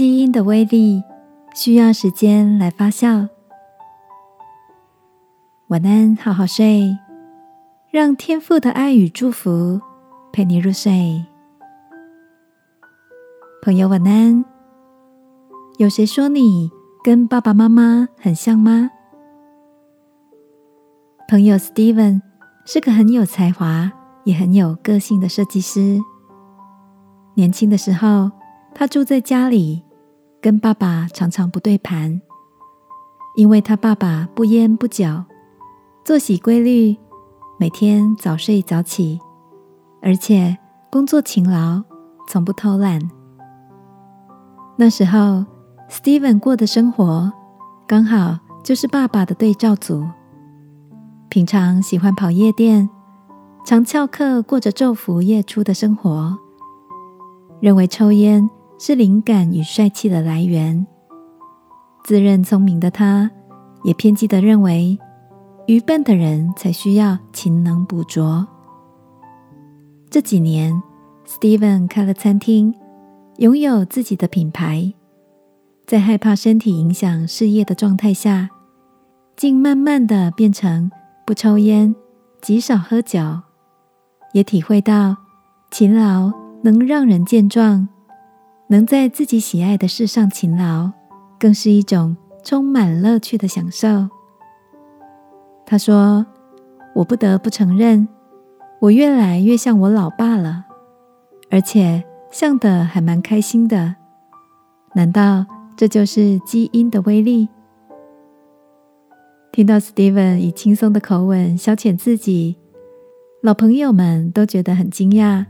[0.00, 1.04] 基因的威力
[1.54, 3.28] 需要时间来发酵。
[5.66, 6.96] 晚安，好好睡，
[7.90, 9.78] 让天父的爱与祝福
[10.32, 11.22] 陪你入睡。
[13.60, 14.42] 朋友，晚安。
[15.76, 16.70] 有谁说你
[17.04, 18.90] 跟爸爸妈妈很像吗？
[21.28, 22.22] 朋友 Steven
[22.64, 23.92] 是个很有才华
[24.24, 26.00] 也很有个性的设计师。
[27.34, 28.30] 年轻的时候，
[28.74, 29.84] 他住在家里，
[30.42, 32.18] 跟爸爸常常不对盘，
[33.36, 35.06] 因为他爸爸不烟不酒，
[36.02, 36.96] 作息规律，
[37.58, 39.20] 每天早睡早起，
[40.00, 40.56] 而且
[40.90, 41.82] 工作勤劳，
[42.26, 42.98] 从不偷懒。
[44.76, 45.44] 那时候
[45.90, 47.30] ，Steven 过的生活
[47.86, 50.06] 刚好就是爸爸的对照组。
[51.28, 52.88] 平常喜欢跑夜店，
[53.66, 56.38] 常翘课，过着昼伏夜出的生活。
[57.60, 58.48] 认为抽烟
[58.82, 60.86] 是灵感与帅气的来源。
[62.02, 63.30] 自认聪明的他，
[63.84, 64.98] 也偏激的认为，
[65.66, 68.48] 愚笨的人才需要勤能补拙。
[70.08, 70.82] 这几年
[71.26, 72.74] ，Steven 开了餐厅，
[73.36, 74.94] 拥有自己的品牌，
[75.86, 78.48] 在害怕身体影响事业的状态下，
[79.36, 80.90] 竟慢慢的变成。
[81.26, 81.94] 不抽烟，
[82.40, 83.20] 极少喝酒，
[84.32, 85.14] 也体会到
[85.70, 86.32] 勤劳
[86.64, 87.86] 能让人健壮，
[88.70, 90.92] 能在自己喜爱的事上勤劳，
[91.40, 94.08] 更是一种充满乐趣的享受。
[95.66, 96.24] 他说
[96.94, 98.06] ：“我不得不承认，
[98.80, 100.66] 我越来越像我老爸了，
[101.50, 103.96] 而且像的还蛮开心的。
[104.94, 105.44] 难道
[105.76, 107.48] 这就是基因的威力？”
[109.50, 112.56] 听到 Steven 以轻松的口吻消遣自己，
[113.42, 115.46] 老朋友们都觉得很惊讶，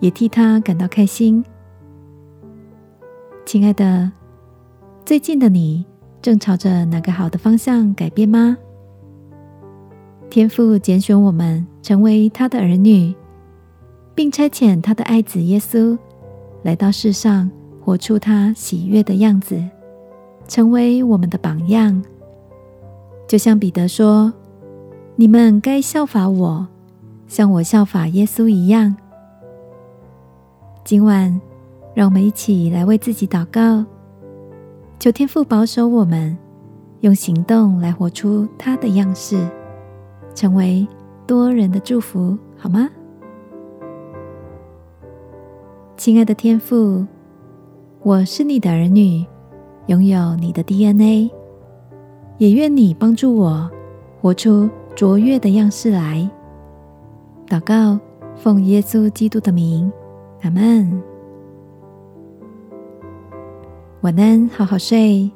[0.00, 1.44] 也替他感到开心。
[3.44, 4.10] 亲爱的，
[5.04, 5.84] 最近的你
[6.22, 8.56] 正朝着哪个好的方向改变吗？
[10.30, 13.14] 天父拣选我们成为他的儿女，
[14.14, 15.98] 并差遣他的爱子耶稣
[16.62, 17.50] 来到世上，
[17.84, 19.62] 活出他喜悦的样子，
[20.48, 22.02] 成为我们的榜样。
[23.28, 24.32] 就像彼得说
[25.16, 26.66] ：“你们该效法我，
[27.26, 28.96] 像我效法耶稣一样。”
[30.84, 31.38] 今晚，
[31.94, 33.84] 让我们一起来为自己祷告，
[34.98, 36.36] 求天父保守我们，
[37.00, 39.46] 用行动来活出他的样式，
[40.34, 40.86] 成为
[41.26, 42.88] 多人的祝福，好吗？
[45.96, 47.06] 亲爱的天父，
[48.02, 49.24] 我是你的儿女，
[49.86, 51.30] 拥有你的 DNA。
[52.38, 53.70] 也愿你帮助我
[54.20, 56.28] 活出卓越的样式来。
[57.46, 58.00] 祷告，
[58.34, 59.92] 奉耶稣基督的名，
[60.40, 61.11] 阿门。
[64.02, 65.30] 晚安，好好睡。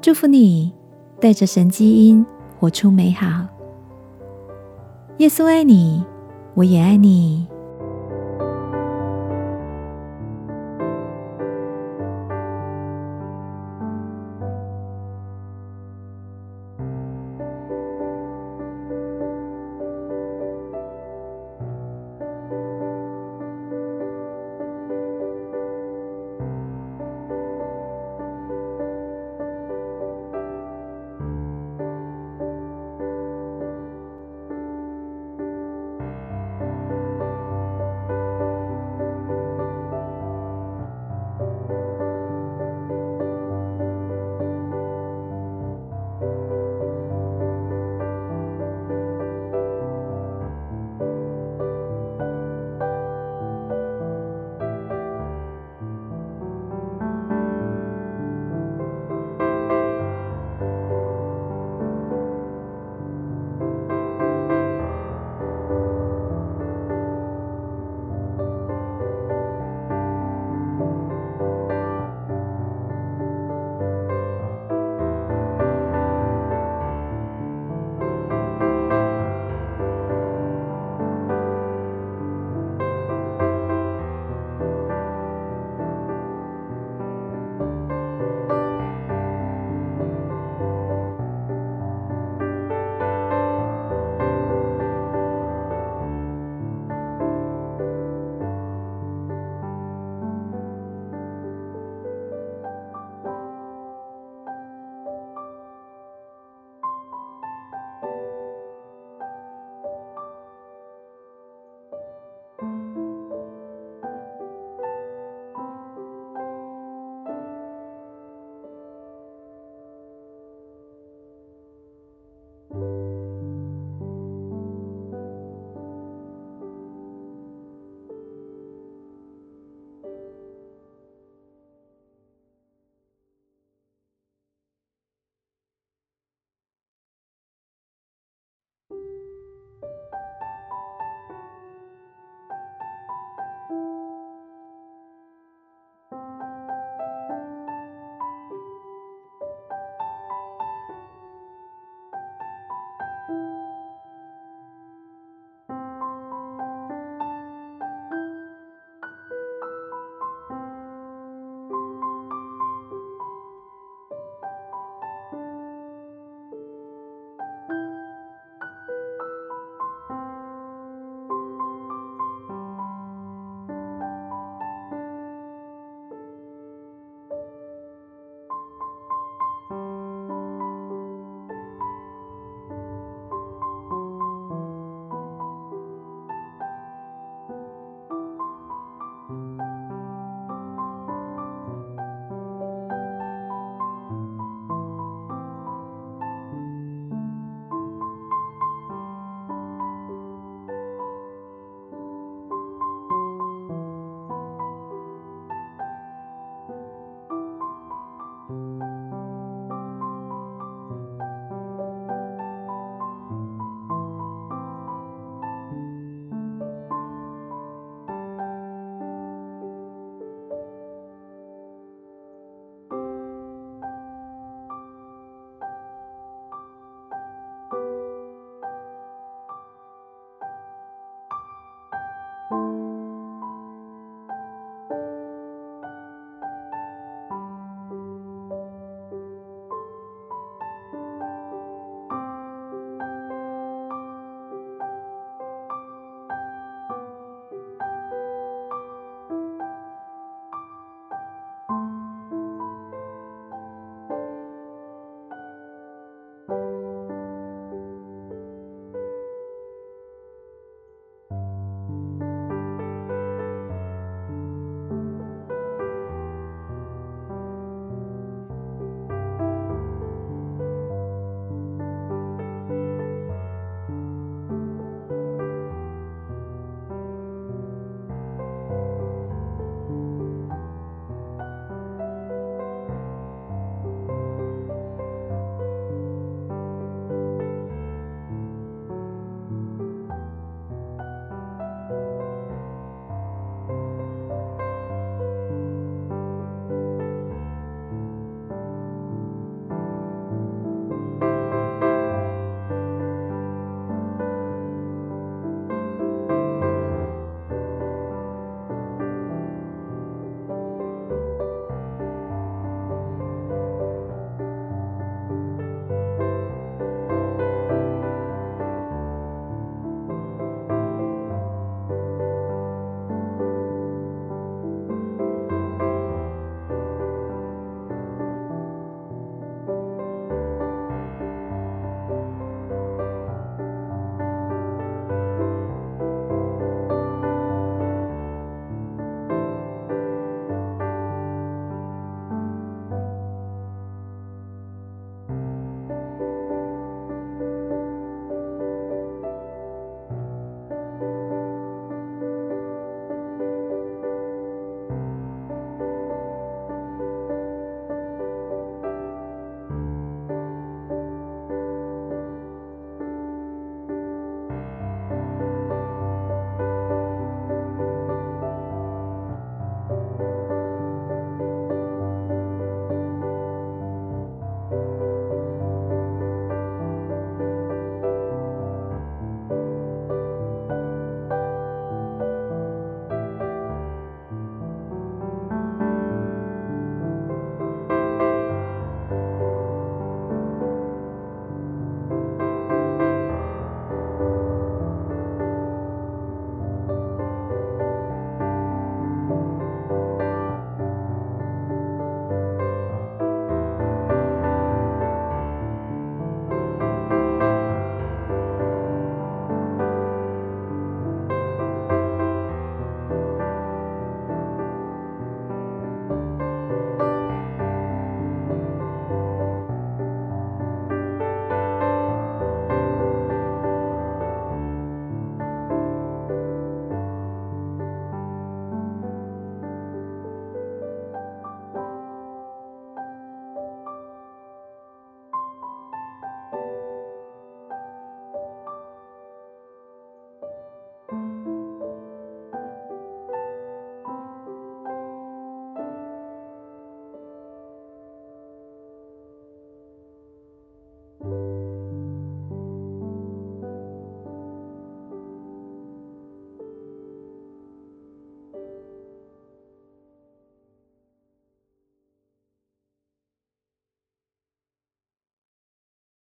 [0.00, 0.72] 祝福你，
[1.20, 2.24] 带着神基因
[2.58, 3.46] 活出美好。
[5.18, 6.02] 耶稣爱你，
[6.54, 7.46] 我也爱你。